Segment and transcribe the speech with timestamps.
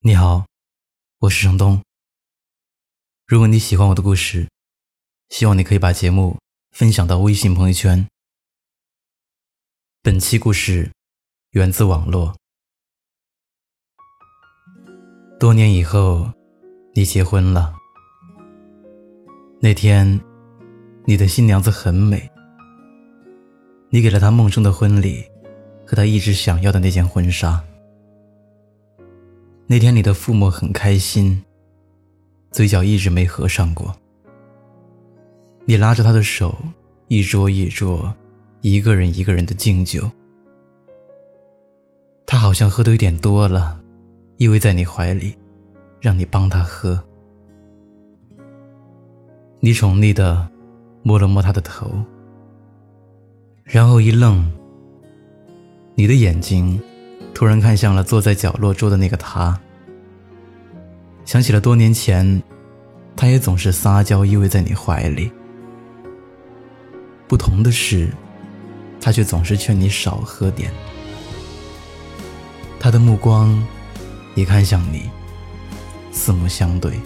[0.00, 0.46] 你好，
[1.18, 1.82] 我是程东。
[3.26, 4.48] 如果你喜欢我的故事，
[5.28, 6.38] 希望你可以把节目
[6.70, 8.06] 分享到微信朋友圈。
[10.00, 10.92] 本期故事
[11.50, 12.36] 源自网络。
[15.40, 16.30] 多年以后，
[16.94, 17.74] 你结婚了。
[19.60, 20.20] 那天，
[21.06, 22.30] 你的新娘子很美。
[23.90, 25.28] 你给了她梦中的婚礼，
[25.84, 27.64] 和她一直想要的那件婚纱。
[29.70, 31.44] 那天，你的父母很开心，
[32.50, 33.94] 嘴角一直没合上过。
[35.66, 36.56] 你拉着他的手，
[37.08, 38.10] 一桌一桌，
[38.62, 40.10] 一个人一个人的敬酒。
[42.24, 43.78] 他好像喝的有点多了，
[44.38, 45.36] 依偎在你怀里，
[46.00, 46.98] 让你帮他喝。
[49.60, 50.48] 你宠溺的
[51.02, 51.92] 摸了摸他的头，
[53.64, 54.50] 然后一愣，
[55.94, 56.80] 你的眼睛。
[57.34, 59.56] 突然看向了坐在角落桌的那个他，
[61.28, 62.42] 想起了多年前，
[63.14, 65.30] 他也总是撒娇依偎在你怀里。
[67.28, 68.08] 不同的是，
[68.98, 70.72] 他却总是劝你少喝点。
[72.80, 73.62] 他的目光
[74.36, 75.10] 也看向你，
[76.10, 76.98] 四目相对。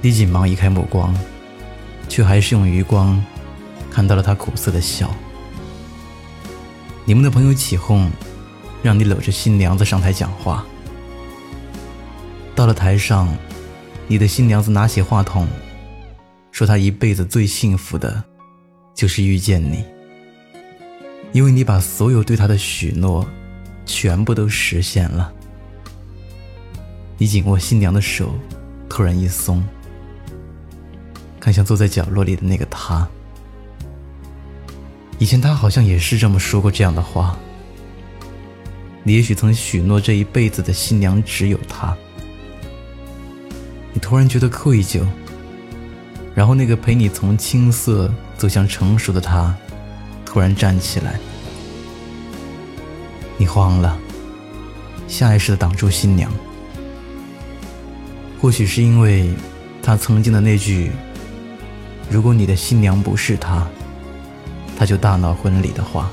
[0.00, 1.12] 你紧忙移开目光，
[2.08, 3.20] 却还是用余光
[3.90, 5.12] 看到了他苦涩的笑。
[7.04, 8.08] 你们的朋友起哄，
[8.80, 10.64] 让你搂着新娘子上台讲话。
[12.62, 13.36] 到了台上，
[14.06, 15.48] 你的新娘子拿起话筒，
[16.52, 18.22] 说她一辈子最幸福的，
[18.94, 19.84] 就是遇见你，
[21.32, 23.26] 因为你把所有对她的许诺，
[23.84, 25.32] 全部都实现了。
[27.18, 28.32] 你紧握新娘的手，
[28.88, 29.60] 突然一松，
[31.40, 33.04] 看向坐在角落里的那个他。
[35.18, 37.36] 以前他好像也是这么说过这样的话。
[39.02, 41.96] 你也许曾许诺这一辈子的新娘只有他。
[43.92, 45.02] 你突然觉得愧疚，
[46.34, 49.54] 然后那个陪你从青涩走向成熟的他，
[50.24, 51.18] 突然站起来。
[53.36, 53.98] 你慌了，
[55.08, 56.30] 下意识的挡住新娘。
[58.40, 59.30] 或许是因为
[59.82, 60.90] 他曾经的那句
[62.10, 63.66] ：“如果你的新娘不是他。”
[64.74, 66.10] 他就大闹婚礼的话，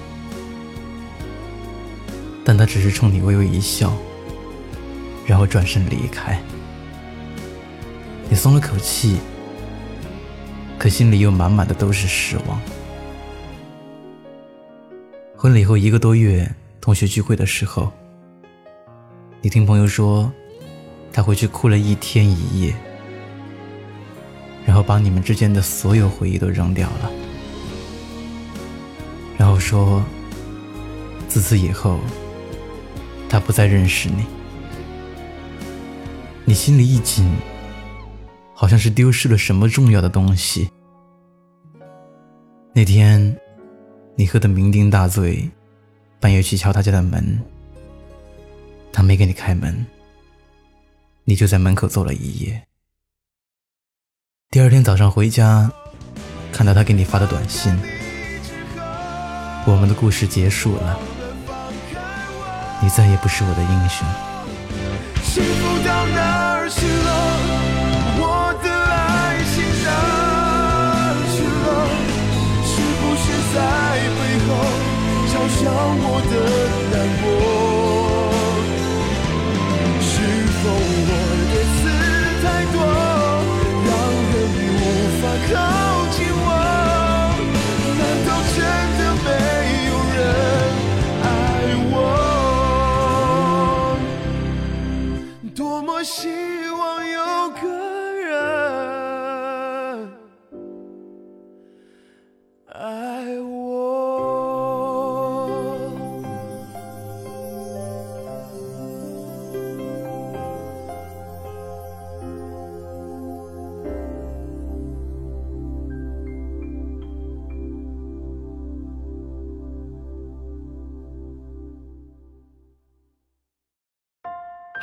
[2.45, 3.91] 但他只是冲你微微一笑，
[5.25, 6.39] 然后转身离开。
[8.29, 9.17] 你松了口气，
[10.77, 12.61] 可心里又满满的都是失望。
[15.35, 16.47] 婚礼后一个多月，
[16.79, 17.91] 同学聚会的时候，
[19.41, 20.31] 你听朋友说，
[21.11, 22.75] 他回去哭了一天一夜，
[24.63, 27.11] 然后把你们之间的所有回忆都扔掉了。
[29.39, 30.03] 然后说
[31.27, 31.99] ：“自此以后，
[33.27, 34.25] 他不再认识你。
[36.45, 37.31] 你心里一紧，
[38.59, 40.69] 好像是丢失了什么重要的东西。
[42.75, 43.39] 那天，
[44.17, 45.49] 你喝得酩酊大醉，
[46.19, 47.39] 半夜去敲他家的门，
[48.91, 49.85] 他没给你开门，
[51.23, 52.61] 你就在门口坐了一夜。
[54.49, 55.71] 第二天早上回家，
[56.51, 57.73] 看到他给你发的短信。”
[59.65, 60.99] 我们的故事结束了，
[62.81, 64.05] 你再也不是我的英雄。
[65.23, 67.48] 幸福到哪儿去了？
[75.49, 76.33] 嘲笑我的
[76.91, 77.68] 难过？